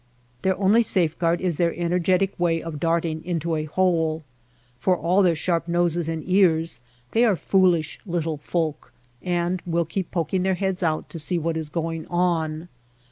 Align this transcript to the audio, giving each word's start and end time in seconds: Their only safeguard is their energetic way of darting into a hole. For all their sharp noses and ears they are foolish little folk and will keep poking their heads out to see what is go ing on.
Their 0.41 0.57
only 0.57 0.81
safeguard 0.81 1.41
is 1.41 1.57
their 1.57 1.75
energetic 1.77 2.33
way 2.39 2.59
of 2.59 2.79
darting 2.79 3.23
into 3.23 3.53
a 3.55 3.65
hole. 3.65 4.23
For 4.79 4.97
all 4.97 5.21
their 5.21 5.35
sharp 5.35 5.67
noses 5.67 6.09
and 6.09 6.27
ears 6.27 6.79
they 7.11 7.23
are 7.23 7.35
foolish 7.35 7.99
little 8.07 8.37
folk 8.37 8.93
and 9.21 9.61
will 9.63 9.85
keep 9.85 10.09
poking 10.09 10.41
their 10.41 10.55
heads 10.55 10.81
out 10.81 11.07
to 11.11 11.19
see 11.19 11.37
what 11.37 11.55
is 11.55 11.69
go 11.69 11.91
ing 11.91 12.07
on. 12.07 12.67